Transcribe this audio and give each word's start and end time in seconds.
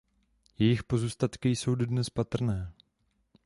Jejich 0.59 0.83
pozůstatky 0.83 1.49
jsou 1.49 1.75
dodnes 1.75 2.09
patrné. 2.09 2.73